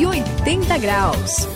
180 0.00 0.78
graus. 0.78 1.46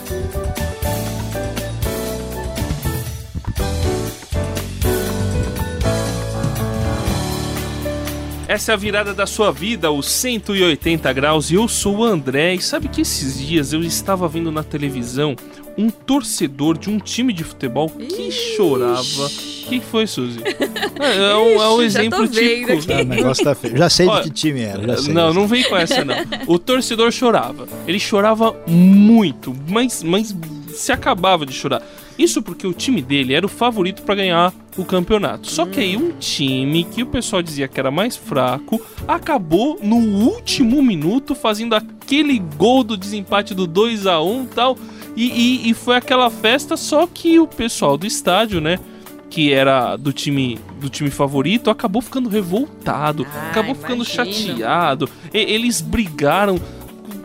Essa 8.55 8.71
é 8.71 8.75
a 8.75 8.77
virada 8.77 9.13
da 9.13 9.27
sua 9.27 9.51
vida, 9.51 9.91
os 9.91 10.07
180 10.07 11.13
graus. 11.13 11.51
E 11.51 11.55
eu 11.57 11.67
sou 11.67 11.97
o 11.97 12.05
André. 12.05 12.55
E 12.55 12.63
sabe 12.63 12.87
que 12.87 13.01
esses 13.01 13.45
dias 13.45 13.73
eu 13.73 13.83
estava 13.83 14.29
vendo 14.29 14.53
na 14.53 14.63
televisão 14.63 15.35
um 15.77 15.91
torcedor 15.91 16.79
de 16.79 16.89
um 16.89 17.01
time 17.01 17.33
de 17.33 17.43
futebol 17.43 17.91
que 17.91 18.29
Ixi. 18.29 18.57
chorava. 18.57 19.27
O 19.27 19.67
que 19.67 19.81
foi, 19.81 20.07
Suzy? 20.07 20.39
É, 21.01 21.33
é, 21.33 21.37
um, 21.37 21.61
é 21.61 21.69
um 21.71 21.83
exemplo 21.83 22.29
típico. 22.29 22.93
Ah, 22.93 23.03
o 23.03 23.05
negócio 23.05 23.43
tá 23.45 23.55
feio. 23.55 23.77
Já 23.77 23.91
sei 23.91 24.07
Olha, 24.07 24.23
de 24.23 24.31
que 24.31 24.35
time 24.37 24.61
era. 24.61 25.03
não, 25.13 25.35
não 25.35 25.49
vem 25.49 25.65
com 25.65 25.77
essa, 25.77 26.05
não. 26.05 26.15
O 26.47 26.57
torcedor 26.57 27.11
chorava. 27.11 27.67
Ele 27.87 27.99
chorava 27.99 28.57
muito, 28.67 29.55
mas, 29.69 30.05
mas 30.05 30.35
se 30.73 30.93
acabava 30.93 31.45
de 31.45 31.53
chorar. 31.53 31.83
Isso 32.19 32.41
porque 32.43 32.67
o 32.67 32.73
time 32.73 33.03
dele 33.03 33.35
era 33.35 33.45
o 33.45 33.49
favorito 33.49 34.03
para 34.03 34.15
ganhar 34.15 34.53
o 34.77 34.85
campeonato. 34.85 35.51
Só 35.51 35.67
que 35.67 35.81
aí 35.81 35.97
um 35.97 36.13
time 36.13 36.85
que 36.85 37.03
o 37.03 37.07
pessoal 37.07 37.43
dizia 37.43 37.67
que 37.67 37.79
era 37.79 37.91
mais 37.91 38.17
fraco 38.17 38.81
acabou 39.07 39.79
no 39.83 39.97
último 39.97 40.83
minuto 40.83 41.35
fazendo 41.35 41.75
aquele 41.75 42.39
gol 42.39 42.85
do 42.85 42.97
desempate 42.97 43.55
do 43.55 43.67
2 43.67 44.07
a 44.07 44.21
1 44.21 44.47
tal. 44.47 44.79
E, 45.17 45.27
e, 45.27 45.71
e 45.71 45.75
foi 45.75 45.97
aquela 45.97 46.29
festa, 46.29 46.77
só 46.77 47.07
que 47.07 47.39
o 47.39 47.47
pessoal 47.47 47.97
do 47.97 48.07
estádio, 48.07 48.61
né? 48.61 48.79
que 49.31 49.53
era 49.53 49.97
do 49.97 50.13
time 50.13 50.61
do 50.81 50.89
time 50.89 51.11
favorito 51.11 51.69
acabou 51.69 52.01
ficando 52.01 52.29
revoltado, 52.29 53.27
ah, 53.29 53.51
acabou 53.51 53.75
ficando 53.75 54.05
chateado. 54.05 55.09
E, 55.33 55.39
eles 55.39 55.81
brigaram 55.81 56.61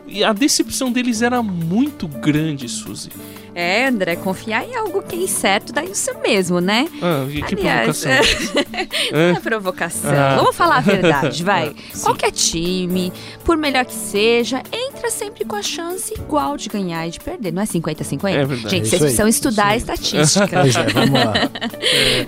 e 0.08 0.24
a 0.24 0.34
decepção 0.34 0.92
deles 0.92 1.22
era 1.22 1.44
muito 1.44 2.08
grande, 2.08 2.68
Suzy. 2.68 3.12
É, 3.54 3.88
André, 3.88 4.16
confiar 4.16 4.66
em 4.66 4.76
algo 4.76 5.02
que 5.02 5.16
é 5.16 5.20
incerto 5.20 5.74
dá 5.74 5.84
isso 5.84 6.12
mesmo, 6.22 6.60
né? 6.60 6.88
Ah, 7.02 7.26
que 7.48 7.56
Aliás, 7.56 8.02
provocação. 8.02 8.64
não 9.12 9.20
é 9.20 9.40
provocação. 9.40 10.12
Ah. 10.12 10.36
Vamos 10.36 10.56
falar 10.56 10.78
a 10.78 10.82
verdade, 10.82 11.44
vai. 11.44 11.76
Ah, 11.80 12.00
Qualquer 12.04 12.32
time, 12.32 13.12
por 13.44 13.58
melhor 13.58 13.86
que 13.86 13.94
seja, 13.94 14.62
entra 14.72 15.10
sempre 15.10 15.46
com 15.46 15.56
a 15.56 15.62
chance 15.62 16.14
igual 16.14 16.58
de 16.58 16.70
ganhar 16.70 17.08
e 17.08 17.12
de 17.12 17.20
perder. 17.20 17.52
Não 17.52 17.62
é 17.62 17.66
50-50? 17.66 18.30
É 18.30 18.46
verdade. 18.46 18.70
Gente, 18.70 18.88
vocês 18.88 19.02
precisam 19.02 19.28
estudar 19.28 19.68
a 19.68 19.78
estatística. 19.78 20.48
Pois 20.60 20.76
é, 20.76 20.84
vamos 20.88 21.14
lá. 21.14 21.34
É. 21.82 22.26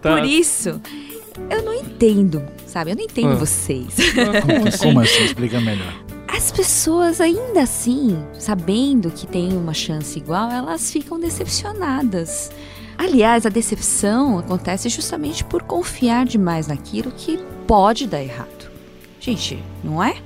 Tá. 0.00 0.16
Por 0.16 0.24
isso, 0.24 0.80
eu 1.50 1.62
não 1.62 1.74
entendo, 1.74 2.44
sabe? 2.66 2.92
Eu 2.92 2.96
não 2.96 3.02
entendo 3.04 3.32
ah. 3.32 3.36
vocês. 3.36 3.96
Ah, 3.98 4.40
como, 4.40 4.68
assim? 4.68 4.78
como 4.78 5.00
assim? 5.00 5.24
Explica 5.24 5.60
melhor 5.60 6.03
as 6.36 6.50
pessoas 6.50 7.20
ainda 7.20 7.62
assim, 7.62 8.18
sabendo 8.38 9.10
que 9.10 9.26
tem 9.26 9.56
uma 9.56 9.72
chance 9.72 10.18
igual, 10.18 10.50
elas 10.50 10.90
ficam 10.90 11.18
decepcionadas. 11.18 12.50
Aliás, 12.98 13.46
a 13.46 13.48
decepção 13.48 14.38
acontece 14.38 14.88
justamente 14.88 15.44
por 15.44 15.62
confiar 15.62 16.26
demais 16.26 16.66
naquilo 16.66 17.12
que 17.12 17.38
pode 17.66 18.06
dar 18.06 18.22
errado. 18.22 18.70
Gente, 19.20 19.62
não 19.82 20.02
é? 20.02 20.16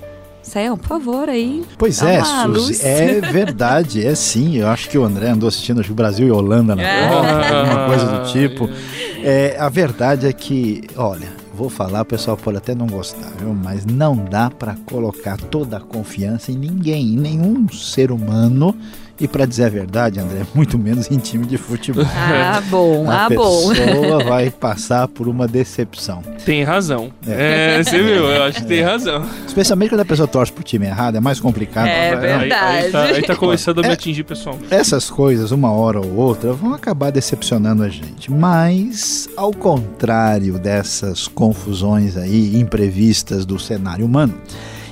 Sayão, 0.43 0.79
por 0.79 0.89
favor, 0.89 1.29
aí. 1.29 1.63
Pois 1.77 2.01
é, 2.01 2.23
Suzy, 2.25 2.83
é 2.83 3.21
verdade, 3.21 4.07
é 4.07 4.15
sim. 4.15 4.57
Eu 4.57 4.69
acho 4.69 4.89
que 4.89 4.97
o 4.97 5.05
André 5.05 5.29
andou 5.29 5.47
assistindo 5.47 5.83
o 5.87 5.95
Brasil 5.95 6.27
e 6.27 6.31
Holanda 6.31 6.75
na 6.75 6.83
é. 6.83 7.59
alguma 7.59 7.87
coisa 7.87 8.07
do 8.07 8.33
tipo. 8.33 8.69
É, 9.21 9.57
a 9.59 9.69
verdade 9.69 10.29
é 10.29 10.33
que, 10.33 10.85
olha, 10.97 11.29
vou 11.59 11.69
falar, 11.69 12.03
o 12.03 12.05
pessoal 12.05 12.37
pode 12.37 12.57
até 12.57 12.73
não 12.73 12.87
gostar, 12.87 13.33
viu? 13.37 13.53
mas 13.53 13.85
não 13.85 14.15
dá 14.15 14.49
para 14.49 14.77
colocar 14.87 15.37
toda 15.37 15.79
a 15.79 15.81
confiança 15.81 16.53
em 16.53 16.57
ninguém, 16.57 17.15
em 17.15 17.17
nenhum 17.17 17.69
ser 17.69 18.13
humano 18.13 18.77
e 19.21 19.27
para 19.27 19.45
dizer 19.47 19.65
a 19.65 19.69
verdade, 19.69 20.21
André, 20.21 20.43
muito 20.55 20.79
menos 20.79 21.11
em 21.11 21.19
time 21.19 21.47
de 21.47 21.57
futebol. 21.57 22.05
Ah, 22.41 22.61
bom, 22.69 23.11
a 23.11 23.27
ah, 23.27 23.29
bom. 23.29 23.71
A 23.71 23.75
pessoa 23.75 24.25
vai 24.25 24.51
passar 24.51 25.09
por 25.09 25.29
uma 25.29 25.47
decepção. 25.47 26.23
Tem 26.45 26.63
razão. 26.63 27.11
É. 27.27 27.79
é. 27.79 27.83
você 27.83 28.03
viu, 28.03 28.27
eu 28.27 28.43
acho 28.45 28.61
que 28.61 28.67
tem 28.67 28.83
razão. 28.83 29.25
Especialmente 29.47 29.91
quando 29.91 30.01
a 30.01 30.05
pessoa 30.05 30.27
torce 30.27 30.53
pro 30.53 30.63
time 30.63 30.87
errado, 30.87 31.17
é 31.17 31.21
mais 31.21 31.41
complicado. 31.41 31.87
É 31.87 32.17
verdade. 32.17 32.53
Aí, 32.53 32.85
aí, 32.85 32.91
tá, 32.91 33.03
aí 33.05 33.23
tá 33.23 33.37
começando 33.37 33.79
a 33.79 33.83
me 33.83 33.89
é, 33.89 33.93
atingir 33.93 34.25
pessoalmente. 34.25 34.73
Essas 34.73 35.11
coisas, 35.11 35.51
uma 35.51 35.71
hora 35.71 36.01
ou 36.01 36.15
outra, 36.17 36.53
vão 36.53 36.75
acabar 36.75 37.11
decepcionando 37.11 37.83
a 37.83 37.89
gente. 37.89 38.31
Mas, 38.31 39.29
ao 39.37 39.53
contrário 39.53 40.59
dessas 40.59 41.29
confusões 41.29 42.17
aí 42.17 42.59
imprevistas 42.59 43.45
do 43.45 43.59
cenário 43.59 44.05
humano, 44.05 44.35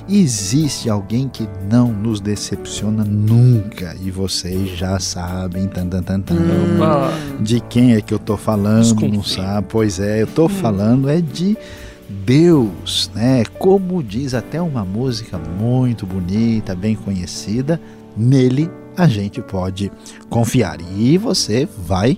Existe 0.09 0.89
alguém 0.89 1.27
que 1.27 1.47
não 1.69 1.91
nos 1.91 2.21
decepciona 2.21 3.03
nunca 3.03 3.93
e 4.01 4.09
vocês 4.09 4.69
já 4.69 4.99
sabem 4.99 5.67
tan, 5.67 5.87
tan, 5.87 6.01
tan, 6.01 6.21
tan, 6.21 6.35
hum. 6.35 7.43
de 7.43 7.59
quem 7.59 7.93
é 7.93 7.99
que 7.99 8.13
eu 8.13 8.19
tô 8.19 8.37
falando, 8.37 9.05
não 9.09 9.21
sabe? 9.21 9.67
Pois 9.69 9.99
é, 9.99 10.21
eu 10.21 10.27
tô 10.27 10.45
hum. 10.45 10.49
falando 10.49 11.09
é 11.09 11.19
de 11.19 11.57
Deus, 12.07 13.11
né? 13.13 13.43
Como 13.59 14.01
diz 14.01 14.33
até 14.33 14.61
uma 14.61 14.85
música 14.85 15.37
muito 15.37 16.05
bonita, 16.05 16.73
bem 16.73 16.95
conhecida, 16.95 17.79
nele 18.15 18.71
a 18.95 19.07
gente 19.07 19.41
pode 19.41 19.91
confiar. 20.29 20.77
E 20.95 21.17
você 21.17 21.67
vai 21.85 22.17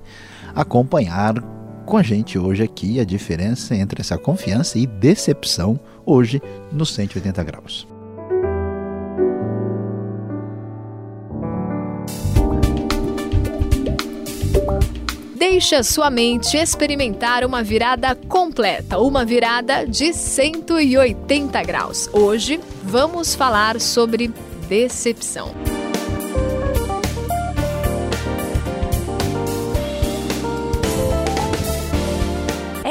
acompanhar 0.54 1.44
com 1.90 1.98
a 1.98 2.04
gente 2.04 2.38
hoje 2.38 2.62
aqui 2.62 3.00
a 3.00 3.04
diferença 3.04 3.76
entre 3.76 4.00
essa 4.00 4.16
confiança 4.16 4.78
e 4.78 4.86
decepção 4.86 5.80
hoje 6.06 6.40
no 6.72 6.86
180 6.86 7.44
graus. 7.44 7.88
Deixe 15.36 15.74
a 15.74 15.84
sua 15.84 16.12
mente 16.12 16.56
experimentar 16.56 17.44
uma 17.44 17.64
virada 17.64 18.14
completa, 18.14 19.00
uma 19.00 19.26
virada 19.26 19.88
de 19.88 20.14
180 20.14 21.64
graus. 21.64 22.08
Hoje 22.14 22.60
vamos 22.84 23.34
falar 23.34 23.82
sobre 23.82 24.32
decepção. 24.68 25.79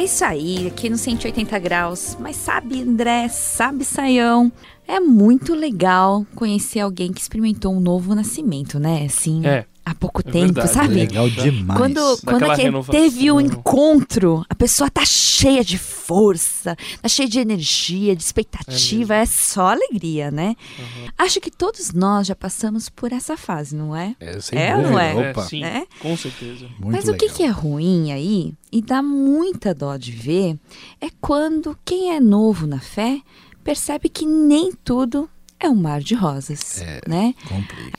Isso 0.08 0.24
aí, 0.24 0.66
aqui 0.66 0.88
no 0.88 0.96
180 0.96 1.58
graus. 1.58 2.16
Mas 2.18 2.36
sabe, 2.36 2.80
André, 2.82 3.28
sabe, 3.28 3.84
Saião? 3.84 4.50
É 4.86 4.98
muito 4.98 5.54
legal 5.54 6.26
conhecer 6.34 6.80
alguém 6.80 7.12
que 7.12 7.20
experimentou 7.20 7.74
um 7.74 7.80
novo 7.80 8.14
nascimento, 8.14 8.78
né? 8.78 9.04
Assim, 9.04 9.46
é 9.46 9.66
há 9.90 9.94
pouco 9.94 10.20
é 10.20 10.30
tempo, 10.30 10.54
verdade, 10.54 10.72
sabe? 10.72 10.94
Legal 10.94 11.30
demais. 11.30 11.78
Quando, 11.78 12.18
quando 12.24 12.44
é 12.52 12.82
teve 12.90 13.30
o 13.30 13.36
um 13.36 13.40
encontro, 13.40 14.44
a 14.48 14.54
pessoa 14.54 14.90
tá 14.90 15.04
cheia 15.04 15.64
de 15.64 15.78
força, 15.78 16.76
tá 17.00 17.08
cheia 17.08 17.28
de 17.28 17.38
energia, 17.38 18.14
de 18.14 18.22
expectativa, 18.22 19.14
é, 19.14 19.22
é 19.22 19.26
só 19.26 19.68
alegria, 19.68 20.30
né? 20.30 20.54
Uhum. 20.78 21.08
Acho 21.16 21.40
que 21.40 21.50
todos 21.50 21.92
nós 21.92 22.26
já 22.26 22.34
passamos 22.34 22.88
por 22.88 23.12
essa 23.12 23.36
fase, 23.36 23.74
não 23.74 23.94
é? 23.94 24.14
É, 24.20 24.40
sem 24.40 24.58
é 24.58 24.76
ou 24.76 24.82
não 24.82 24.98
é? 24.98 25.30
Opa. 25.30 25.42
é 25.42 25.44
sim, 25.46 25.64
é? 25.64 25.86
com 26.00 26.16
certeza. 26.16 26.66
Muito 26.78 26.92
Mas 26.92 27.04
legal. 27.04 27.14
o 27.14 27.18
que, 27.18 27.28
que 27.30 27.42
é 27.42 27.48
ruim 27.48 28.12
aí, 28.12 28.54
e 28.70 28.82
dá 28.82 29.02
muita 29.02 29.74
dó 29.74 29.96
de 29.96 30.12
ver, 30.12 30.58
é 31.00 31.08
quando 31.20 31.76
quem 31.84 32.14
é 32.14 32.20
novo 32.20 32.66
na 32.66 32.80
fé 32.80 33.20
percebe 33.64 34.08
que 34.08 34.24
nem 34.24 34.72
tudo 34.72 35.28
é 35.60 35.68
um 35.68 35.74
mar 35.74 36.00
de 36.00 36.14
rosas, 36.14 36.80
é, 36.80 37.00
né? 37.06 37.34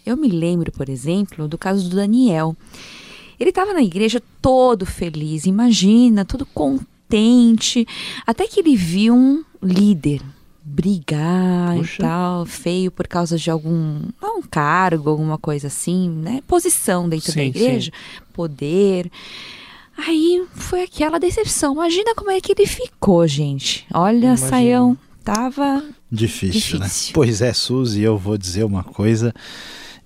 Eu 0.05 0.15
me 0.15 0.29
lembro, 0.29 0.71
por 0.71 0.89
exemplo, 0.89 1.47
do 1.47 1.57
caso 1.57 1.89
do 1.89 1.95
Daniel. 1.95 2.55
Ele 3.39 3.49
estava 3.49 3.73
na 3.73 3.81
igreja 3.81 4.21
todo 4.41 4.85
feliz, 4.85 5.45
imagina, 5.45 6.25
todo 6.25 6.45
contente, 6.45 7.87
até 8.25 8.47
que 8.47 8.59
ele 8.59 8.75
viu 8.75 9.15
um 9.15 9.43
líder 9.61 10.21
brigar 10.63 11.75
Puxa. 11.77 11.95
e 11.95 12.05
tal, 12.05 12.45
feio 12.45 12.91
por 12.91 13.07
causa 13.07 13.37
de 13.37 13.49
algum 13.49 14.01
um 14.21 14.41
cargo, 14.41 15.09
alguma 15.09 15.37
coisa 15.37 15.67
assim, 15.67 16.09
né? 16.09 16.41
Posição 16.47 17.09
dentro 17.09 17.31
sim, 17.31 17.39
da 17.39 17.45
igreja, 17.45 17.91
sim. 17.91 18.23
poder. 18.33 19.11
Aí 19.97 20.45
foi 20.51 20.83
aquela 20.83 21.19
decepção. 21.19 21.73
Imagina 21.73 22.15
como 22.15 22.31
é 22.31 22.39
que 22.39 22.53
ele 22.53 22.65
ficou, 22.65 23.27
gente. 23.27 23.85
Olha, 23.93 24.37
Saião, 24.37 24.97
tava 25.23 25.83
Difícil, 26.11 26.79
né? 26.79 26.85
Difícil, 26.85 27.09
né? 27.09 27.13
Pois 27.13 27.41
é, 27.41 27.53
Suzy, 27.53 28.01
eu 28.01 28.17
vou 28.17 28.37
dizer 28.37 28.63
uma 28.63 28.83
coisa 28.83 29.33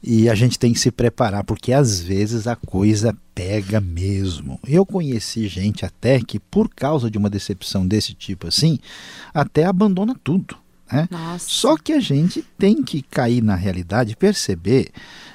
e 0.06 0.30
a 0.30 0.36
gente 0.36 0.60
tem 0.60 0.74
que 0.74 0.80
se 0.80 0.92
preparar, 0.92 1.46
porque 1.46 1.72
às 1.72 2.02
vezes 2.02 2.46
a 2.46 2.58
coisa 2.58 3.16
pega 3.34 3.80
mesmo. 3.80 4.60
Eu 4.68 4.86
conheci 4.86 5.48
gente 5.48 5.86
até 5.86 6.20
que, 6.20 6.40
por 6.40 6.68
causa 6.68 7.10
de 7.10 7.18
uma 7.18 7.30
decepção 7.30 7.88
desse 7.88 8.14
tipo 8.14 8.48
assim, 8.48 8.80
até 9.34 9.64
abandona 9.64 10.14
tudo. 10.22 10.58
Né? 10.94 11.10
Só 11.40 11.76
que 11.76 11.92
a 11.94 12.00
gente 12.00 12.46
tem 12.58 12.84
que 12.84 13.02
cair 13.02 13.42
na 13.42 13.56
realidade 13.56 14.12
e 14.12 14.16
perceber 14.16 14.92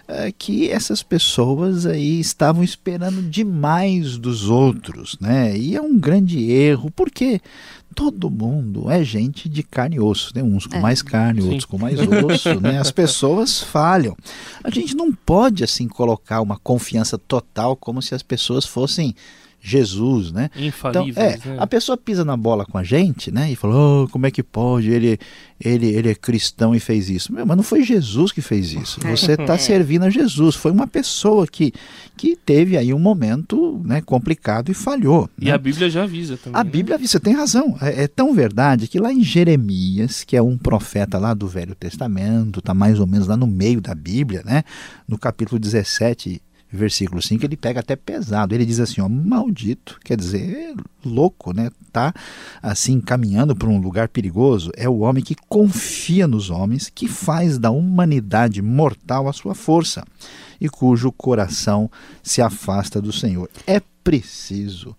é, 0.07 0.33
que 0.33 0.71
essas 0.71 1.03
pessoas 1.03 1.85
aí 1.85 2.19
estavam 2.19 2.65
esperando 2.65 3.21
demais 3.21 4.17
dos 4.17 4.49
outros, 4.49 5.19
né? 5.21 5.55
E 5.57 5.77
é 5.77 5.83
um 5.83 5.99
grande 5.99 6.51
erro, 6.51 6.91
porque 6.91 7.41
todo 7.95 8.31
mundo 8.31 8.91
é 8.91 9.03
gente 9.03 9.49
de 9.49 9.63
carne 9.63 9.97
e 9.97 10.01
osso, 10.01 10.33
né? 10.35 10.43
uns 10.43 10.67
com 10.67 10.77
é. 10.77 10.81
mais 10.81 11.03
carne, 11.03 11.43
Sim. 11.43 11.49
outros 11.49 11.65
com 11.65 11.77
mais 11.77 11.99
osso, 11.99 12.61
né? 12.61 12.79
As 12.79 12.91
pessoas 12.91 13.61
falham. 13.61 14.17
A 14.63 14.71
gente 14.71 14.95
não 14.95 15.13
pode 15.13 15.65
assim 15.65 15.89
colocar 15.89 16.41
uma 16.41 16.59
confiança 16.59 17.19
total 17.19 17.77
como 17.77 18.01
se 18.01 18.15
as 18.15 18.23
pessoas 18.23 18.65
fossem 18.65 19.15
Jesus, 19.61 20.31
né? 20.31 20.51
Infalíveis, 20.57 21.37
então, 21.37 21.53
é, 21.53 21.57
né? 21.57 21.63
A 21.63 21.67
pessoa 21.67 21.97
pisa 21.97 22.25
na 22.25 22.37
bola 22.37 22.65
com 22.65 22.79
a 22.79 22.85
gente, 22.85 23.31
né? 23.31 23.51
E 23.51 23.57
falou, 23.57 24.05
oh, 24.05 24.09
como 24.09 24.27
é 24.27 24.31
que 24.31 24.43
pode? 24.43 24.91
Ele, 24.91 25.19
ele, 25.61 25.89
ele 25.89 26.11
é 26.11 26.15
cristão 26.15 26.75
e 26.75 26.81
fez 26.81 27.11
isso. 27.11 27.33
Meu, 27.33 27.45
mas 27.45 27.57
não 27.57 27.65
foi 27.65 27.83
Jesus 27.83 28.31
que 28.31 28.41
fez 28.41 28.73
isso. 28.73 29.01
É. 29.05 29.11
Você 29.11 29.33
está 29.33 29.59
servindo 29.59 30.05
a 30.05 30.11
Jesus. 30.11 30.55
Foi 30.55 30.71
uma 30.71 30.87
pessoa 30.87 31.47
que, 31.47 31.73
que 32.17 32.37
teve 32.37 32.77
aí 32.77 32.95
um 32.95 32.99
momento 32.99 33.83
né, 33.85 34.01
complicado 34.01 34.71
e 34.71 34.75
falhou. 34.75 35.29
E 35.39 35.47
né? 35.47 35.53
a 35.53 35.59
Bíblia 35.59 35.91
já 35.91 36.05
avisa 36.05 36.37
também. 36.37 36.61
A 36.61 36.65
né? 36.65 36.71
Bíblia 36.71 36.95
avisa, 36.95 37.13
você 37.13 37.21
tem 37.21 37.35
razão. 37.35 37.77
É, 37.81 38.05
é, 38.05 38.09
tão 38.09 38.33
verdade 38.33 38.87
que 38.87 38.99
lá 38.99 39.13
em 39.13 39.23
Jeremias, 39.23 40.23
que 40.23 40.37
é 40.37 40.43
um 40.43 40.57
profeta 40.57 41.19
lá 41.19 41.35
do 41.35 41.49
Velho 41.49 41.75
Testamento, 41.75 42.61
está 42.61 42.73
mais 42.73 43.01
ou 43.01 43.07
menos 43.07 43.27
lá 43.27 43.37
no 43.37 43.47
meio 43.47 43.81
da 43.81 43.95
Bíblia, 43.95 44.43
né? 44.45 44.63
No 45.07 45.19
capítulo 45.19 45.59
17 45.59 46.41
versículo 46.71 47.23
5, 47.23 47.45
ele 47.45 47.57
pega 47.57 47.81
até 47.81 47.97
pesado. 47.97 48.55
Ele 48.55 48.67
diz 48.67 48.81
assim, 48.81 49.01
ó, 49.01 49.09
maldito, 49.09 49.99
quer 50.05 50.17
dizer, 50.17 50.75
louco, 51.05 51.53
né? 51.53 51.71
Tá 51.93 52.13
assim 52.63 53.01
caminhando 53.01 53.57
para 53.57 53.69
um 53.69 53.81
lugar 53.81 54.09
perigoso. 54.09 54.71
É 54.77 54.89
o 54.89 54.99
homem 54.99 55.23
que 55.23 55.35
confia 55.49 56.29
nos 56.29 56.51
homens, 56.51 56.91
que 56.95 57.09
faz 57.09 57.59
da 57.59 57.71
humanidade 57.71 58.61
mortal 58.61 59.29
a 59.29 59.33
sua 59.33 59.55
força 59.55 60.05
e 60.61 60.69
cujo 60.69 61.13
coração 61.13 61.91
se 62.23 62.43
afasta 62.43 63.01
do 63.01 63.13
Senhor. 63.13 63.49
É 63.67 63.81
preciso 64.03 64.97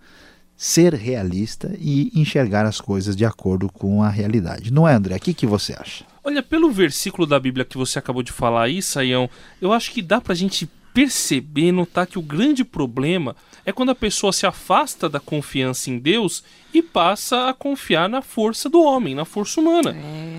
ser 0.56 0.94
realista 0.94 1.74
e 1.80 2.12
enxergar 2.14 2.66
as 2.66 2.82
coisas 2.82 3.16
de 3.16 3.24
acordo 3.24 3.72
com 3.72 4.04
a 4.04 4.10
realidade. 4.10 4.74
Não 4.74 4.86
é, 4.86 4.94
André? 4.94 5.16
O 5.16 5.20
que, 5.20 5.34
que 5.34 5.48
você 5.48 5.74
acha? 5.74 6.04
Olha, 6.22 6.44
pelo 6.44 6.70
versículo 6.70 7.26
da 7.26 7.40
Bíblia 7.40 7.64
que 7.64 7.78
você 7.78 7.98
acabou 7.98 8.22
de 8.22 8.32
falar 8.34 8.64
aí, 8.64 8.82
Saião, 8.82 9.30
eu 9.62 9.72
acho 9.72 9.92
que 9.92 10.02
dá 10.02 10.20
para 10.20 10.34
a 10.34 10.36
gente 10.36 10.70
perceber, 11.00 11.72
notar 11.72 12.06
que 12.06 12.20
o 12.20 12.22
grande 12.22 12.66
problema 12.66 13.34
é 13.66 13.72
quando 13.72 13.90
a 13.90 13.96
pessoa 13.96 14.34
se 14.34 14.46
afasta 14.46 15.08
da 15.08 15.18
confiança 15.18 15.90
em 15.90 15.98
Deus 15.98 16.44
e 16.74 16.82
passa 16.82 17.48
a 17.48 17.54
confiar 17.54 18.10
na 18.10 18.22
força 18.22 18.70
do 18.70 18.84
homem, 18.84 19.16
na 19.16 19.24
força 19.24 19.62
humana. 19.62 19.96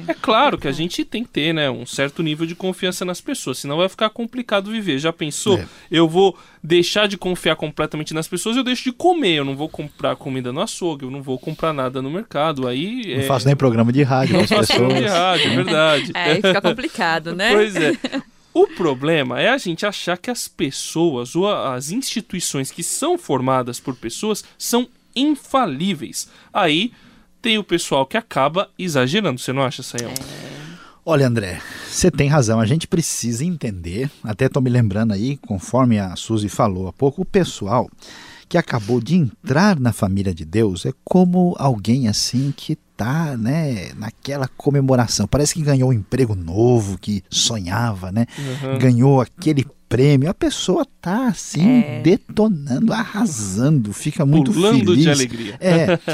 É, 0.07 0.11
é 0.11 0.15
claro 0.15 0.59
que 0.59 0.69
a 0.69 0.73
gente 0.73 1.03
tem 1.03 1.25
que 1.25 1.31
ter 1.31 1.55
né, 1.55 1.71
um 1.71 1.87
certo 1.87 2.23
nível 2.23 2.45
de 2.45 2.55
confiança 2.55 3.07
nas 3.07 3.23
pessoas, 3.23 3.57
senão 3.57 3.79
vai 3.79 3.89
ficar 3.89 4.11
complicado 4.11 4.71
viver. 4.71 4.99
Já 4.99 5.15
pensou? 5.15 5.57
É. 5.57 5.67
Eu 5.91 6.07
vou 6.07 6.37
deixar 6.63 7.09
de 7.09 7.17
confiar 7.17 7.57
completamente 7.57 8.13
nas 8.13 8.29
pessoas, 8.29 8.55
eu 8.55 8.63
deixo 8.63 8.85
de 8.85 8.93
comer, 8.93 9.37
eu 9.37 9.45
não 9.47 9.57
vou 9.57 9.69
comprar 9.69 10.15
comida 10.15 10.53
no 10.53 10.61
açougue, 10.61 11.07
eu 11.07 11.11
não 11.11 11.23
vou 11.23 11.39
comprar 11.39 11.73
nada 11.73 12.03
no 12.03 12.11
mercado. 12.11 12.69
Aí 12.69 13.15
não 13.15 13.23
é... 13.23 13.27
faço 13.27 13.47
nem 13.47 13.57
programa 13.57 13.91
de 13.91 14.03
rádio 14.03 14.37
com 14.37 14.43
as 14.43 14.51
pessoas. 14.51 14.69
Programa 14.69 15.01
de 15.01 15.07
rádio, 15.07 15.53
é 15.53 15.57
verdade. 15.57 16.13
É, 16.15 16.23
aí 16.33 16.35
fica 16.37 16.61
complicado, 16.61 17.35
né? 17.35 17.51
Pois 17.55 17.75
é. 17.77 17.93
O 18.61 18.67
problema 18.67 19.41
é 19.41 19.49
a 19.49 19.57
gente 19.57 19.87
achar 19.87 20.19
que 20.19 20.31
as 20.31 20.47
pessoas 20.47 21.35
ou 21.35 21.51
as 21.51 21.91
instituições 21.91 22.71
que 22.71 22.83
são 22.83 23.17
formadas 23.17 23.81
por 23.81 23.97
pessoas 23.97 24.45
são 24.59 24.87
infalíveis. 25.17 26.29
Aí 26.53 26.93
tem 27.41 27.57
o 27.57 27.65
pessoal 27.65 28.05
que 28.05 28.19
acaba 28.19 28.69
exagerando, 28.79 29.41
você 29.41 29.51
não 29.51 29.63
acha, 29.63 29.83
Sayão? 29.83 30.11
É... 30.11 30.61
Olha, 31.07 31.27
André, 31.27 31.59
você 31.89 32.11
tem 32.11 32.29
razão. 32.29 32.61
A 32.61 32.67
gente 32.67 32.87
precisa 32.87 33.47
entender, 33.47 34.11
até 34.23 34.45
estou 34.45 34.63
me 34.63 34.69
lembrando 34.69 35.15
aí, 35.15 35.39
conforme 35.39 35.99
a 35.99 36.15
Suzy 36.15 36.51
falou 36.51 36.87
há 36.87 36.93
pouco, 36.93 37.23
o 37.23 37.25
pessoal 37.25 37.89
que 38.51 38.59
acabou 38.59 39.01
de 39.01 39.15
entrar 39.15 39.79
na 39.79 39.93
família 39.93 40.35
de 40.35 40.45
Deus 40.45 40.85
é 40.85 40.93
como 41.05 41.55
alguém 41.57 42.09
assim 42.09 42.53
que 42.55 42.73
está 42.73 43.37
né, 43.37 43.93
naquela 43.97 44.49
comemoração. 44.49 45.29
Parece 45.29 45.55
que 45.55 45.63
ganhou 45.63 45.91
um 45.91 45.93
emprego 45.93 46.35
novo, 46.35 46.99
que 46.99 47.23
sonhava, 47.31 48.11
né? 48.11 48.27
Uhum. 48.37 48.79
Ganhou 48.79 49.21
aquele 49.21 49.65
prêmio. 49.89 50.29
A 50.29 50.35
pessoa 50.35 50.85
tá 51.01 51.29
assim, 51.29 51.81
é. 51.81 52.03
detonando, 52.03 52.93
arrasando, 52.93 53.93
fica 53.93 54.27
muito 54.27 54.53
Pulando 54.53 54.87
feliz. 54.87 55.05
de 55.05 55.11
alegria. 55.11 55.57
É. 55.61 55.99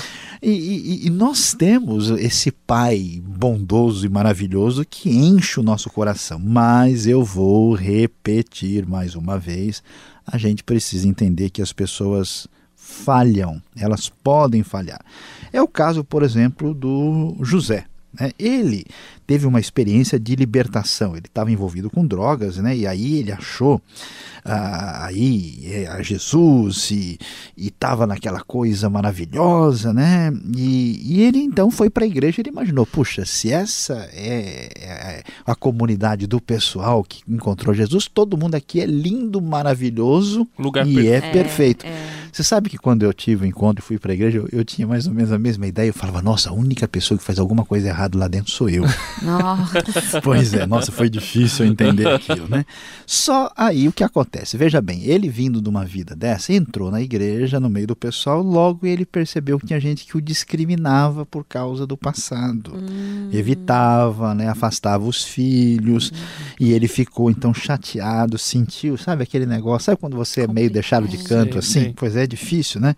E, 0.42 0.50
e, 0.50 1.06
e, 1.06 1.10
nós 1.10 1.54
temos 1.54 2.10
esse 2.10 2.52
pai 2.52 3.22
bondoso 3.24 4.04
e 4.04 4.08
maravilhoso 4.08 4.84
que 4.84 5.08
enche 5.08 5.58
o 5.58 5.62
nosso 5.62 5.88
coração. 5.88 6.38
Mas 6.38 7.06
eu 7.06 7.24
vou 7.24 7.74
repetir 7.74 8.86
mais 8.86 9.14
uma 9.14 9.38
vez: 9.38 9.82
a 10.26 10.36
gente 10.38 10.64
precisa 10.64 11.06
entender 11.06 11.50
que 11.50 11.62
as 11.62 11.72
pessoas 11.72 12.48
falham, 12.74 13.62
elas 13.76 14.08
podem 14.08 14.62
falhar. 14.62 15.00
É 15.52 15.60
o 15.62 15.68
caso, 15.68 16.04
por 16.04 16.22
exemplo, 16.22 16.74
do 16.74 17.36
José. 17.40 17.86
Né? 18.12 18.32
Ele 18.38 18.84
teve 19.26 19.46
uma 19.46 19.60
experiência 19.60 20.18
de 20.18 20.36
libertação. 20.36 21.16
Ele 21.16 21.26
estava 21.26 21.50
envolvido 21.50 21.90
com 21.90 22.06
drogas, 22.06 22.58
né? 22.58 22.76
E 22.76 22.86
aí 22.86 23.18
ele 23.18 23.32
achou 23.32 23.80
ah, 24.44 25.06
aí 25.06 25.60
é, 25.64 25.86
a 25.88 26.00
Jesus 26.02 26.90
e 26.90 27.18
estava 27.56 28.06
naquela 28.06 28.40
coisa 28.40 28.88
maravilhosa, 28.88 29.92
né? 29.92 30.32
E, 30.56 31.00
e 31.04 31.22
ele 31.22 31.40
então 31.40 31.70
foi 31.70 31.90
para 31.90 32.04
a 32.04 32.06
igreja. 32.06 32.40
Ele 32.40 32.50
imaginou, 32.50 32.86
puxa, 32.86 33.24
se 33.24 33.52
essa 33.52 34.08
é, 34.12 34.68
é 34.76 35.22
a 35.44 35.54
comunidade 35.54 36.26
do 36.26 36.40
pessoal 36.40 37.02
que 37.02 37.22
encontrou 37.28 37.74
Jesus, 37.74 38.06
todo 38.06 38.36
mundo 38.36 38.54
aqui 38.54 38.80
é 38.80 38.86
lindo, 38.86 39.40
maravilhoso 39.42 40.46
Lugar 40.58 40.86
e 40.86 40.94
perfeito. 40.94 41.24
é 41.24 41.32
perfeito. 41.32 41.86
É, 41.86 41.88
é. 41.88 42.26
Você 42.36 42.42
sabe 42.42 42.68
que 42.68 42.76
quando 42.76 43.02
eu 43.02 43.14
tive 43.14 43.44
o 43.44 43.46
um 43.46 43.48
encontro 43.48 43.82
e 43.82 43.86
fui 43.86 43.98
para 43.98 44.12
a 44.12 44.14
igreja, 44.14 44.36
eu, 44.36 44.48
eu, 44.52 44.62
tinha 44.62 44.86
mais 44.86 45.06
ou 45.06 45.14
menos 45.14 45.32
a 45.32 45.38
mesma 45.38 45.66
ideia. 45.66 45.88
Eu 45.88 45.94
falava, 45.94 46.20
nossa, 46.20 46.50
a 46.50 46.52
única 46.52 46.86
pessoa 46.86 47.16
que 47.16 47.24
faz 47.24 47.38
alguma 47.38 47.64
coisa 47.64 47.88
errada 47.88 48.18
lá 48.18 48.28
dentro 48.28 48.52
sou 48.52 48.68
eu. 48.68 48.84
Nossa. 49.22 50.20
pois 50.22 50.52
é, 50.54 50.66
nossa, 50.66 50.92
foi 50.92 51.08
difícil 51.08 51.66
entender 51.66 52.06
aquilo, 52.08 52.48
né? 52.48 52.64
Só 53.06 53.50
aí 53.56 53.88
o 53.88 53.92
que 53.92 54.04
acontece. 54.04 54.56
Veja 54.56 54.80
bem, 54.80 55.04
ele 55.04 55.28
vindo 55.28 55.60
de 55.60 55.68
uma 55.68 55.84
vida 55.84 56.14
dessa, 56.14 56.52
entrou 56.52 56.90
na 56.90 57.00
igreja, 57.00 57.58
no 57.60 57.70
meio 57.70 57.86
do 57.86 57.96
pessoal, 57.96 58.42
logo 58.42 58.86
ele 58.86 59.04
percebeu 59.04 59.58
que 59.58 59.66
tinha 59.66 59.80
gente 59.80 60.04
que 60.04 60.16
o 60.16 60.20
discriminava 60.20 61.24
por 61.24 61.44
causa 61.44 61.86
do 61.86 61.96
passado. 61.96 62.74
Hum. 62.74 63.30
Evitava, 63.32 64.34
né? 64.34 64.48
Afastava 64.48 65.04
os 65.04 65.24
filhos. 65.24 66.12
Hum. 66.12 66.54
E 66.60 66.72
ele 66.72 66.88
ficou 66.88 67.30
então 67.30 67.52
chateado, 67.54 68.38
sentiu, 68.38 68.96
sabe 68.96 69.22
aquele 69.22 69.46
negócio? 69.46 69.86
Sabe 69.86 69.98
quando 69.98 70.16
você 70.16 70.42
é 70.42 70.46
meio 70.46 70.70
deixado 70.70 71.08
de 71.08 71.18
canto 71.18 71.58
assim? 71.58 71.92
Pois 71.96 72.16
é, 72.16 72.24
é 72.24 72.26
difícil, 72.26 72.80
né? 72.80 72.94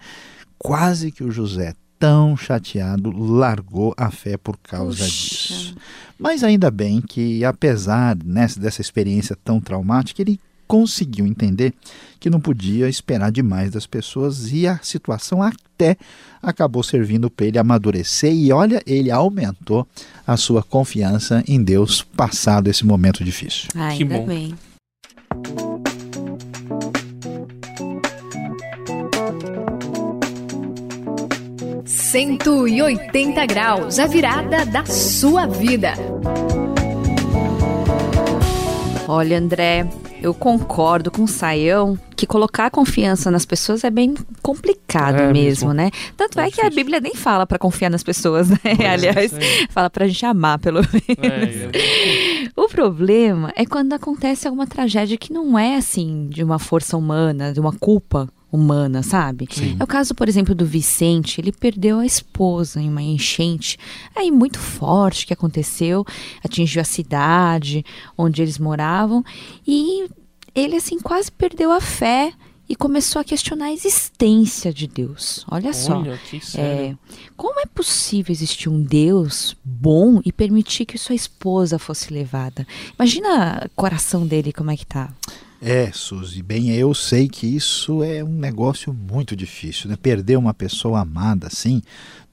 Quase 0.59 1.12
que 1.12 1.23
o 1.23 1.31
José 1.31 1.75
tão 1.99 2.37
chateado, 2.37 3.11
largou 3.11 3.95
a 3.97 4.11
fé 4.11 4.37
por 4.37 4.57
causa 4.59 5.05
Puxa. 5.05 5.11
disso. 5.11 5.76
Mas 6.19 6.43
ainda 6.43 6.71
bem 6.71 7.00
que, 7.00 7.45
apesar 7.45 8.17
nessa, 8.25 8.59
dessa 8.59 8.81
experiência 8.81 9.37
tão 9.45 9.61
traumática, 9.61 10.23
ele 10.23 10.40
conseguiu 10.67 11.26
entender 11.26 11.73
que 12.21 12.28
não 12.28 12.38
podia 12.38 12.88
esperar 12.88 13.33
demais 13.33 13.71
das 13.71 13.87
pessoas 13.87 14.52
e 14.52 14.67
a 14.67 14.78
situação 14.83 15.43
até 15.43 15.97
acabou 16.43 16.83
servindo 16.83 17.31
para 17.31 17.47
ele 17.47 17.59
amadurecer 17.59 18.33
e 18.35 18.52
olha, 18.52 18.83
ele 18.87 19.11
aumentou 19.11 19.88
a 20.26 20.37
sua 20.37 20.62
confiança 20.62 21.43
em 21.49 21.62
Deus 21.62 22.02
passado 22.02 22.69
esse 22.69 22.85
momento 22.85 23.25
difícil. 23.25 23.69
Ainda 23.75 23.97
que 23.97 24.05
bom. 24.05 24.26
bem. 24.26 24.55
180 32.11 33.45
graus, 33.45 33.99
a 33.99 34.07
virada 34.07 34.65
da 34.65 34.87
sua 34.87 35.47
vida. 35.47 35.93
Olha, 39.07 39.38
André, 39.38 39.87
eu 40.23 40.33
concordo 40.33 41.11
com 41.11 41.25
o 41.25 41.29
Saião 41.29 41.99
que 42.17 42.27
colocar 42.27 42.71
confiança 42.71 43.31
nas 43.31 43.45
pessoas 43.45 43.85
é 43.85 43.91
bem 43.91 44.15
complicado 44.41 45.17
é, 45.17 45.31
mesmo, 45.31 45.69
mesmo, 45.69 45.73
né? 45.75 45.91
Tanto 46.17 46.41
é, 46.41 46.49
é 46.49 46.50
que 46.50 46.62
a 46.62 46.71
Bíblia 46.71 46.99
nem 46.99 47.15
fala 47.15 47.47
para 47.47 47.59
confiar 47.59 47.91
nas 47.91 48.03
pessoas, 48.03 48.49
né? 48.49 48.59
É, 48.65 48.88
Aliás, 48.88 49.31
fala 49.69 49.91
para 49.91 50.07
a 50.07 50.09
gente 50.09 50.25
amar, 50.25 50.59
pelo 50.59 50.81
menos. 50.81 51.75
É, 51.75 52.50
o 52.57 52.69
problema 52.69 53.53
é 53.55 53.67
quando 53.67 53.93
acontece 53.93 54.49
alguma 54.49 54.67
tragédia 54.67 55.19
que 55.19 55.31
não 55.31 55.59
é 55.59 55.77
assim 55.77 56.27
de 56.31 56.43
uma 56.43 56.59
força 56.59 56.97
humana, 56.97 57.53
de 57.53 57.61
uma 57.61 57.75
culpa 57.75 58.31
humana, 58.50 59.02
sabe? 59.02 59.47
Sim. 59.50 59.76
É 59.78 59.85
o 59.85 59.87
caso, 59.87 60.14
por 60.14 60.28
exemplo, 60.28 60.55
do 60.55 60.64
Vicente, 60.64 61.40
ele 61.40 61.52
perdeu 61.52 61.99
a 61.99 62.07
esposa 62.07 62.81
em 62.81 62.88
uma 62.88 63.02
enchente 63.02 63.78
aí 64.17 64.31
muito 64.31 64.59
forte 64.59 65.26
que 65.26 65.33
aconteceu, 65.33 66.05
atingiu 66.43 66.81
a 66.81 66.85
cidade 66.85 67.85
onde 68.17 68.43
eles 68.43 68.59
moravam 68.59 69.25
e 69.67 70.09
ele 70.55 70.76
assim 70.76 70.99
quase 70.99 71.31
perdeu 71.31 71.71
a 71.71 71.81
fé 71.81 72.33
e 72.69 72.76
começou 72.76 73.21
a 73.21 73.25
questionar 73.25 73.67
a 73.67 73.73
existência 73.73 74.73
de 74.73 74.87
Deus. 74.87 75.45
Olha, 75.50 75.73
só. 75.73 76.02
que 76.28 76.38
sério. 76.45 76.99
É, 77.11 77.17
como 77.35 77.61
é 77.61 77.67
possível 77.67 78.31
existir 78.31 78.69
um 78.69 78.83
Deus 78.83 79.57
bom 79.64 80.21
e 80.23 80.31
permitir 80.31 80.85
que 80.85 80.99
sua 80.99 81.14
esposa 81.14 81.78
fosse 81.78 82.12
levada? 82.12 82.67
Imagina 82.99 83.62
o 83.64 83.71
coração 83.75 84.26
dele 84.26 84.52
como 84.52 84.71
é 84.71 84.76
que 84.76 84.85
tá. 84.85 85.11
É, 85.61 85.91
Suzy, 85.93 86.41
bem, 86.43 86.71
eu 86.71 86.95
sei 86.95 87.29
que 87.29 87.45
isso 87.47 88.03
é 88.05 88.23
um 88.23 88.29
negócio 88.38 88.93
muito 88.93 89.35
difícil, 89.35 89.91
né? 89.91 89.97
Perder 90.00 90.37
uma 90.37 90.55
pessoa 90.55 91.00
amada 91.00 91.49
assim 91.49 91.83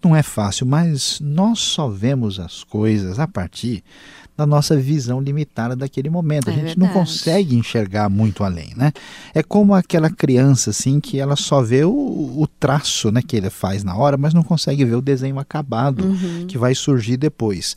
não 0.04 0.16
é 0.16 0.22
fácil, 0.22 0.68
mas 0.68 1.20
nós 1.20 1.58
só 1.60 1.88
vemos 1.90 2.40
as 2.40 2.64
coisas 2.64 3.18
a 3.20 3.28
partir 3.28 3.84
da 4.38 4.46
nossa 4.46 4.78
visão 4.78 5.20
limitada 5.20 5.76
daquele 5.76 6.12
momento. 6.12 6.50
A 6.50 6.52
É 6.52 6.56
gente 6.56 6.64
verdade. 6.66 6.80
não 6.80 6.90
consegue 6.90 7.56
enxergar 7.56 8.08
muito 8.10 8.44
além, 8.44 8.72
né? 8.76 8.92
É 9.34 9.42
como 9.42 9.74
aquela 9.74 10.10
criança 10.12 10.70
assim 10.70 11.00
que 11.00 11.20
ela 11.20 11.36
só 11.36 11.64
vê 11.64 11.84
o, 11.86 11.90
o 11.92 12.46
traço, 12.60 13.12
né, 13.12 13.22
que 13.26 13.36
ele 13.36 13.50
faz 13.50 13.84
na 13.84 13.96
hora, 13.96 14.16
mas 14.18 14.34
não 14.36 14.44
consegue 14.44 14.86
ver 14.86 14.96
o 14.96 15.02
desenho 15.02 15.40
acabado 15.40 16.06
Uhum. 16.06 16.46
que 16.48 16.58
vai 16.58 16.76
surgir 16.76 17.18
depois. 17.18 17.76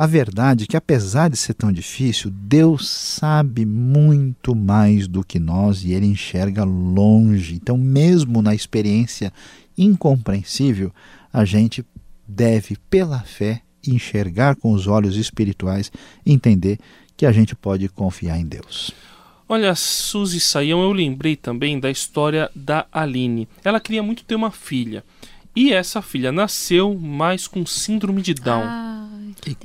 A 0.00 0.06
verdade 0.06 0.64
é 0.64 0.66
que 0.66 0.78
apesar 0.78 1.28
de 1.28 1.36
ser 1.36 1.52
tão 1.52 1.70
difícil, 1.70 2.30
Deus 2.30 2.88
sabe 2.88 3.66
muito 3.66 4.56
mais 4.56 5.06
do 5.06 5.22
que 5.22 5.38
nós 5.38 5.84
e 5.84 5.92
ele 5.92 6.06
enxerga 6.06 6.64
longe. 6.64 7.54
Então, 7.56 7.76
mesmo 7.76 8.40
na 8.40 8.54
experiência 8.54 9.30
incompreensível, 9.76 10.90
a 11.30 11.44
gente 11.44 11.84
deve 12.26 12.78
pela 12.88 13.20
fé 13.20 13.60
enxergar 13.86 14.56
com 14.56 14.72
os 14.72 14.86
olhos 14.86 15.16
espirituais, 15.16 15.92
entender 16.24 16.78
que 17.14 17.26
a 17.26 17.32
gente 17.32 17.54
pode 17.54 17.86
confiar 17.90 18.38
em 18.38 18.46
Deus. 18.46 18.92
Olha, 19.46 19.74
Suzy 19.74 20.40
Saião, 20.40 20.82
eu 20.82 20.92
lembrei 20.92 21.36
também 21.36 21.78
da 21.78 21.90
história 21.90 22.50
da 22.54 22.86
Aline. 22.90 23.46
Ela 23.62 23.78
queria 23.78 24.02
muito 24.02 24.24
ter 24.24 24.34
uma 24.34 24.50
filha. 24.50 25.04
E 25.54 25.74
essa 25.74 26.00
filha 26.00 26.32
nasceu, 26.32 26.98
mas 26.98 27.46
com 27.46 27.66
síndrome 27.66 28.22
de 28.22 28.32
Down. 28.32 28.62
Ah, 28.64 28.99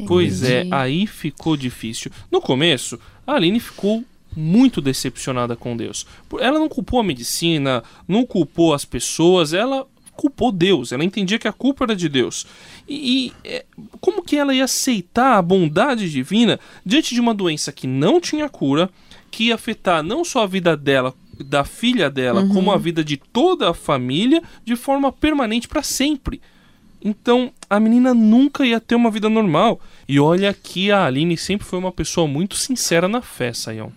Pois 0.08 0.44
é, 0.44 0.60
entendi. 0.60 0.75
aí 0.75 1.08
ficou 1.08 1.55
difícil. 1.58 2.12
No 2.32 2.41
começo, 2.41 3.00
a 3.25 3.34
Aline 3.34 3.60
ficou 3.60 4.03
muito 4.36 4.82
decepcionada 4.82 5.55
com 5.55 5.77
Deus. 5.77 6.05
Ela 6.39 6.60
não 6.60 6.67
culpou 6.67 7.00
a 7.00 7.03
medicina, 7.03 7.84
não 8.08 8.25
culpou 8.25 8.74
as 8.74 8.84
pessoas, 8.84 9.53
ela 9.53 9.88
culpou 10.15 10.51
Deus. 10.51 10.91
Ela 10.91 11.03
entendia 11.03 11.39
que 11.39 11.48
a 11.48 11.53
culpa 11.53 11.86
era 11.86 11.96
de 11.96 12.10
Deus. 12.10 12.46
E, 12.88 13.27
e, 13.27 13.34
é, 13.44 13.65
como 14.01 14.24
que 14.24 14.36
ela 14.36 14.53
ia 14.53 14.65
aceitar 14.65 15.38
a 15.38 15.41
bondade 15.41 16.10
divina 16.10 16.60
diante 16.86 17.13
de 17.13 17.22
uma 17.22 17.34
doença 17.34 17.72
que 17.72 17.88
não 17.88 18.20
tinha 18.20 18.50
cura, 18.50 18.89
que 19.32 19.46
ia 19.46 19.55
afetar 19.55 20.03
não 20.03 20.24
só 20.24 20.44
a 20.44 20.48
vida 20.48 20.75
dela, 20.75 21.13
da 21.39 21.63
filha 21.65 22.10
dela, 22.10 22.48
como 22.48 22.72
a 22.72 22.77
vida 22.77 23.03
de 23.03 23.17
toda 23.17 23.70
a 23.70 23.74
família 23.74 24.41
de 24.63 24.75
forma 24.75 25.12
permanente 25.12 25.67
para 25.67 25.84
sempre? 25.84 26.41
Então 27.05 27.51
a 27.69 27.79
menina 27.79 28.15
nunca 28.15 28.65
ia 28.65 28.81
ter 28.81 28.95
uma 28.95 29.12
vida 29.12 29.29
normal. 29.29 29.79
E 30.09 30.19
olha 30.19 30.51
que 30.51 30.91
a 30.91 31.05
Aline 31.05 31.38
sempre 31.38 31.65
foi 31.65 31.77
uma 31.77 31.91
pessoa 31.91 32.27
muito 32.27 32.55
sincera 32.55 33.07
na 33.07 33.21
fé, 33.21 33.53
Saião. 33.53 33.91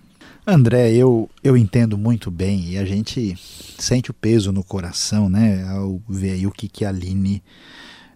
André, 0.47 0.93
eu, 0.93 1.29
eu 1.43 1.57
entendo 1.57 1.97
muito 1.97 2.31
bem 2.31 2.71
e 2.71 2.79
a 2.79 2.85
gente 2.85 3.35
sente 3.79 4.11
o 4.11 4.15
peso 4.15 4.53
no 4.53 4.63
coração, 4.63 5.29
né, 5.29 5.63
ao 5.69 6.01
ver 6.09 6.33
aí 6.33 6.47
o 6.47 6.51
que, 6.51 6.69
que 6.69 6.87
a 6.87 6.89
Aline 6.89 7.43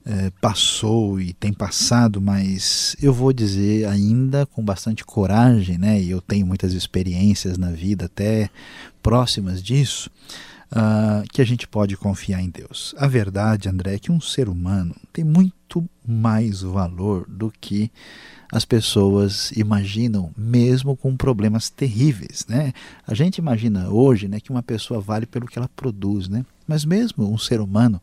eh, 0.07 0.33
passou 0.41 1.21
e 1.21 1.35
tem 1.35 1.53
passado, 1.53 2.23
mas 2.23 2.97
eu 3.03 3.13
vou 3.13 3.35
dizer 3.35 3.87
ainda 3.87 4.47
com 4.47 4.65
bastante 4.65 5.05
coragem, 5.05 5.77
né, 5.77 6.01
e 6.01 6.11
eu 6.11 6.23
tenho 6.23 6.47
muitas 6.47 6.73
experiências 6.73 7.59
na 7.59 7.71
vida 7.71 8.07
até 8.07 8.49
próximas 9.03 9.63
disso, 9.63 10.11
ah, 10.75 11.23
que 11.31 11.43
a 11.43 11.45
gente 11.45 11.69
pode 11.69 11.97
confiar 11.97 12.41
em 12.41 12.49
Deus. 12.49 12.95
A 12.97 13.07
verdade, 13.07 13.69
André, 13.69 13.95
é 13.95 13.99
que 13.99 14.11
um 14.11 14.21
ser 14.21 14.49
humano 14.49 14.97
tem 15.13 15.23
muito 15.23 15.55
mais 16.07 16.63
valor 16.63 17.25
do 17.29 17.53
que 17.61 17.91
as 18.51 18.65
pessoas 18.67 19.51
imaginam, 19.53 20.31
mesmo 20.37 20.95
com 20.95 21.17
problemas 21.17 21.71
terríveis, 21.71 22.45
né? 22.47 22.73
A 23.07 23.15
gente 23.15 23.39
imagina 23.39 23.89
hoje, 23.89 24.29
né, 24.29 24.41
que 24.41 24.51
uma 24.51 24.63
pessoa 24.63 25.01
vale 25.01 25.25
pelo 25.25 25.47
que 25.47 25.59
ela 25.59 25.71
produz, 25.75 26.29
né? 26.29 26.45
Mas 26.69 26.85
mesmo 26.85 27.33
um 27.33 27.39
ser 27.39 27.61
humano 27.61 28.01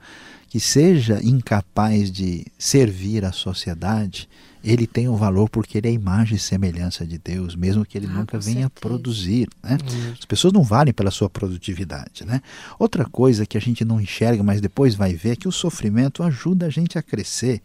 que 0.50 0.60
seja 0.60 1.20
incapaz 1.24 2.12
de 2.12 2.46
servir 2.58 3.24
à 3.24 3.32
sociedade, 3.32 4.28
ele 4.64 4.88
tem 4.88 5.08
um 5.08 5.16
valor 5.16 5.48
porque 5.48 5.78
ele 5.78 5.88
é 5.88 5.92
a 5.92 5.94
imagem 5.94 6.36
e 6.36 6.40
semelhança 6.40 7.06
de 7.06 7.20
Deus, 7.20 7.56
mesmo 7.56 7.86
que 7.86 7.96
ele 7.98 8.08
Ah, 8.08 8.14
nunca 8.14 8.40
venha 8.40 8.62
certeza. 8.62 8.82
produzir, 8.82 9.48
né? 9.64 9.78
As 10.18 10.26
pessoas 10.26 10.52
não 10.52 10.64
valem 10.64 10.94
pela 10.94 11.12
sua 11.12 11.30
produtividade, 11.30 12.26
né? 12.26 12.42
Outra 12.80 13.06
coisa 13.06 13.46
que 13.46 13.58
a 13.58 13.62
gente 13.62 13.86
não 13.86 14.02
enxerga, 14.02 14.42
mas 14.44 14.60
depois 14.60 14.96
vai 14.96 15.14
ver, 15.14 15.34
é 15.34 15.36
que 15.36 15.48
o 15.48 15.52
sofrimento 15.52 16.24
ajuda 16.24 16.66
a 16.66 16.70
gente 16.70 16.98
a 16.98 17.04
crescer 17.04 17.59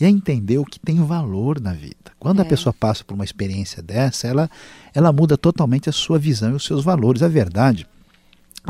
e 0.00 0.04
a 0.04 0.08
entender 0.10 0.58
o 0.58 0.64
que 0.64 0.78
tem 0.80 0.96
valor 1.04 1.60
na 1.60 1.72
vida. 1.72 1.94
Quando 2.18 2.40
a 2.40 2.44
É. 2.44 2.48
pessoa 2.48 2.72
passa 2.72 3.04
por 3.04 3.14
uma 3.14 3.24
experiência 3.24 3.82
dessa, 3.82 4.26
ela, 4.26 4.50
ela 4.94 5.12
muda 5.12 5.36
totalmente 5.38 5.88
a 5.88 5.92
sua 5.92 6.18
visão 6.18 6.50
e 6.50 6.54
os 6.54 6.64
seus 6.64 6.82
valores. 6.84 7.22
A 7.22 7.28
verdade 7.28 7.86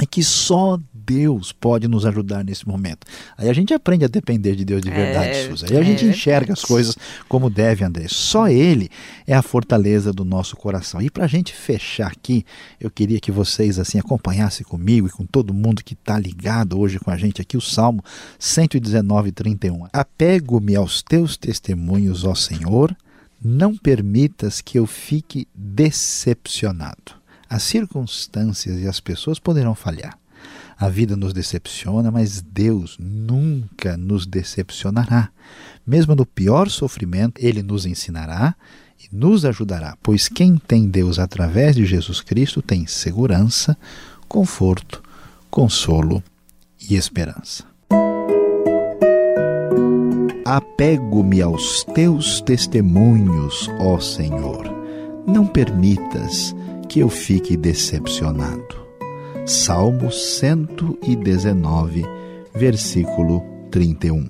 é 0.01 0.07
que 0.07 0.23
só 0.25 0.79
Deus 0.93 1.53
pode 1.53 1.87
nos 1.87 2.07
ajudar 2.07 2.43
nesse 2.43 2.67
momento. 2.67 3.07
Aí 3.37 3.49
a 3.49 3.53
gente 3.53 3.75
aprende 3.75 4.05
a 4.05 4.09
depender 4.09 4.57
de 4.57 4.65
Deus 4.65 4.83
de 4.83 4.91
verdade, 4.91 5.29
É, 5.29 5.49
Suza. 5.49 5.67
Aí 5.69 5.77
a 5.77 5.81
é 5.81 5.85
gente 5.85 6.05
enxerga 6.07 6.47
verdade. 6.47 6.61
as 6.61 6.65
coisas 6.65 6.97
como 7.29 7.51
deve, 7.51 7.85
André. 7.85 8.07
Só 8.09 8.49
Ele 8.49 8.89
é 9.27 9.35
a 9.35 9.43
fortaleza 9.43 10.13
do 10.13 10.25
nosso 10.25 10.57
coração. 10.57 11.01
E 11.03 11.11
para 11.11 11.25
a 11.25 11.29
gente 11.29 11.53
fechar 11.53 12.09
aqui, 12.09 12.45
eu 12.81 12.91
queria 12.91 13.21
que 13.21 13.31
vocês 13.31 13.79
assim 13.79 13.99
acompanhassem 13.99 14.65
comigo 14.67 15.07
e 15.07 15.11
com 15.11 15.27
todo 15.27 15.53
mundo 15.55 15.85
que 15.85 15.95
está 15.95 16.19
ligado 16.19 16.79
hoje 16.79 16.99
com 16.99 17.11
a 17.11 17.17
gente 17.17 17.41
aqui, 17.43 17.57
o 17.57 17.61
Salmo 17.61 18.03
119, 18.39 19.31
31. 19.31 19.87
Apego-me 19.93 20.75
aos 20.75 21.03
teus 21.03 21.37
testemunhos, 21.37 22.25
ó 22.25 22.35
Senhor, 22.35 22.97
não 23.43 23.77
permitas 23.77 24.61
que 24.63 24.79
eu 24.79 24.87
fique 24.87 25.47
decepcionado. 25.55 27.23
As 27.49 27.63
circunstâncias 27.63 28.81
e 28.81 28.87
as 28.87 29.01
pessoas 29.01 29.39
poderão 29.39 29.75
falhar. 29.75 30.19
A 30.77 30.89
vida 30.89 31.17
nos 31.17 31.33
decepciona, 31.33 32.11
mas 32.11 32.43
Deus 32.43 32.97
nunca 32.99 33.97
nos 33.97 34.27
decepcionará. 34.27 35.31
Mesmo 35.87 36.15
no 36.15 36.27
pior 36.27 36.69
sofrimento, 36.69 37.39
Ele 37.39 37.63
nos 37.63 37.87
ensinará 37.87 38.55
e 38.99 39.15
nos 39.15 39.45
ajudará, 39.45 39.97
pois 40.03 40.29
quem 40.29 40.57
tem 40.57 40.89
Deus 40.89 41.19
através 41.19 41.77
de 41.77 41.87
Jesus 41.87 42.21
Cristo 42.21 42.61
tem 42.61 42.87
segurança, 42.87 43.77
conforto, 44.29 45.03
consolo 45.51 46.23
e 46.91 46.97
esperança. 46.97 47.65
Apego-me 50.45 51.41
aos 51.41 51.85
teus 51.95 52.41
testemunhos, 52.41 53.69
ó 53.81 53.99
Senhor. 53.99 54.71
Não 55.27 55.47
permitas 55.47 56.55
que 56.95 57.01
eu 57.01 57.09
fique 57.09 57.57
decepcionado. 57.57 58.87
Salmo 59.45 60.13
119, 60.13 62.05
versículo 62.55 63.43
31. 63.69 64.29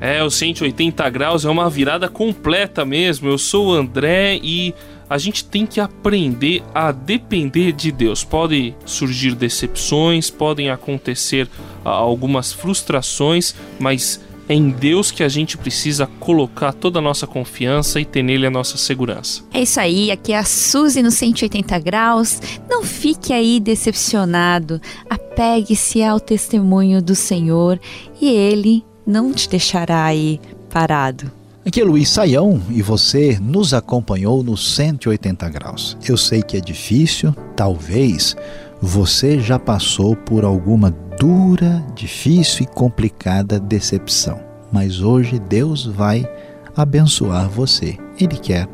É, 0.00 0.24
o 0.24 0.30
180 0.30 1.10
graus 1.10 1.44
é 1.44 1.50
uma 1.50 1.68
virada 1.68 2.08
completa 2.08 2.86
mesmo. 2.86 3.28
Eu 3.28 3.36
sou 3.36 3.66
o 3.66 3.74
André 3.74 4.40
e 4.42 4.72
a 5.10 5.18
gente 5.18 5.44
tem 5.44 5.66
que 5.66 5.78
aprender 5.78 6.62
a 6.74 6.90
depender 6.90 7.72
de 7.72 7.92
Deus. 7.92 8.24
Podem 8.24 8.74
surgir 8.86 9.34
decepções, 9.34 10.30
podem 10.30 10.70
acontecer 10.70 11.46
ah, 11.84 11.90
algumas 11.90 12.50
frustrações, 12.50 13.54
mas 13.78 14.26
é 14.48 14.54
em 14.54 14.70
Deus 14.70 15.10
que 15.10 15.22
a 15.22 15.28
gente 15.28 15.58
precisa 15.58 16.06
colocar 16.18 16.72
toda 16.72 16.98
a 16.98 17.02
nossa 17.02 17.26
confiança 17.26 18.00
e 18.00 18.04
ter 18.04 18.22
nele 18.22 18.46
a 18.46 18.50
nossa 18.50 18.76
segurança. 18.76 19.42
É 19.52 19.62
isso 19.62 19.78
aí, 19.78 20.10
aqui 20.10 20.32
é 20.32 20.38
a 20.38 20.44
Suzy 20.44 21.02
no 21.02 21.10
180 21.10 21.78
graus. 21.80 22.40
Não 22.68 22.82
fique 22.82 23.32
aí 23.32 23.60
decepcionado. 23.60 24.80
Apegue-se 25.08 26.02
ao 26.02 26.18
testemunho 26.18 27.02
do 27.02 27.14
Senhor 27.14 27.78
e 28.20 28.28
ele 28.28 28.84
não 29.06 29.32
te 29.32 29.48
deixará 29.48 30.04
aí 30.04 30.40
parado. 30.70 31.30
Aqui 31.66 31.82
é 31.82 31.84
Luiz 31.84 32.08
Saião 32.08 32.62
e 32.70 32.80
você 32.80 33.38
nos 33.38 33.74
acompanhou 33.74 34.42
no 34.42 34.56
180 34.56 35.48
graus. 35.50 35.98
Eu 36.08 36.16
sei 36.16 36.42
que 36.42 36.56
é 36.56 36.60
difícil, 36.60 37.34
talvez 37.54 38.34
você 38.80 39.38
já 39.38 39.58
passou 39.58 40.16
por 40.16 40.44
alguma 40.44 40.90
dura, 41.18 41.84
difícil 41.94 42.62
e 42.62 42.66
complicada 42.66 43.58
decepção, 43.58 44.40
mas 44.72 45.00
hoje 45.00 45.38
Deus 45.38 45.84
vai 45.84 46.28
abençoar 46.76 47.48
você. 47.48 47.98
Ele 48.20 48.36
quer 48.36 48.66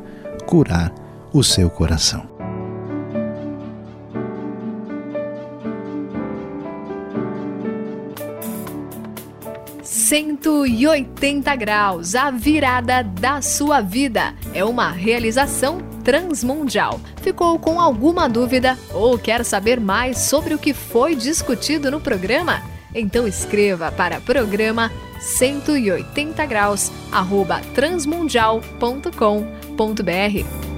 curar 0.46 0.92
o 1.32 1.42
seu 1.42 1.70
coração. 1.70 2.34
180 9.82 11.56
graus, 11.56 12.14
a 12.14 12.30
virada 12.30 13.02
da 13.02 13.40
sua 13.40 13.80
vida. 13.80 14.34
É 14.52 14.64
uma 14.64 14.90
realização 14.90 15.78
transmundial. 16.04 17.00
Ficou 17.23 17.58
com 17.58 17.80
alguma 17.80 18.28
dúvida 18.28 18.78
ou 18.92 19.18
quer 19.18 19.44
saber 19.44 19.80
mais 19.80 20.18
sobre 20.18 20.54
o 20.54 20.58
que 20.58 20.75
foi 20.75 21.16
discutido 21.16 21.90
no 21.90 22.00
programa? 22.00 22.62
Então 22.94 23.26
escreva 23.26 23.90
para 23.90 24.20
programa 24.20 24.92
180 25.20 26.46
graus 26.46 26.92
arroba 27.11 27.61
transmundial.com.br 27.75 30.74